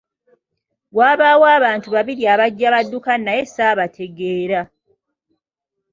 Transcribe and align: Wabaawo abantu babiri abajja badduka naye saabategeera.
Wabaawo 0.97 1.45
abantu 1.57 1.87
babiri 1.95 2.23
abajja 2.33 2.67
badduka 2.75 3.11
naye 3.25 3.41
saabategeera. 3.53 4.61